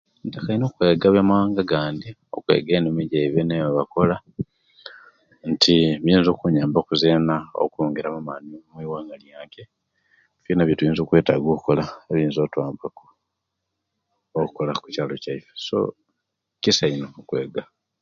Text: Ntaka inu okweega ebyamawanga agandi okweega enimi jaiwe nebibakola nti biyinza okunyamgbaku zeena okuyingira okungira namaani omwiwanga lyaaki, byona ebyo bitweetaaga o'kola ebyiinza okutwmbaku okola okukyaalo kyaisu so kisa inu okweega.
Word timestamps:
Ntaka 0.27 0.49
inu 0.53 0.65
okweega 0.67 1.05
ebyamawanga 1.07 1.61
agandi 1.65 2.09
okweega 2.37 2.71
enimi 2.75 3.03
jaiwe 3.11 3.41
nebibakola 3.45 4.15
nti 5.51 5.73
biyinza 6.03 6.29
okunyamgbaku 6.31 6.93
zeena 7.01 7.35
okuyingira 7.63 7.63
okungira 7.65 8.09
namaani 8.13 8.55
omwiwanga 8.69 9.15
lyaaki, 9.23 9.63
byona 10.41 10.61
ebyo 10.63 10.75
bitweetaaga 10.81 11.49
o'kola 11.57 11.83
ebyiinza 12.09 12.39
okutwmbaku 12.41 13.05
okola 14.41 14.71
okukyaalo 14.73 15.13
kyaisu 15.23 15.51
so 15.67 15.79
kisa 16.61 16.85
inu 16.95 17.07
okweega. 17.19 17.63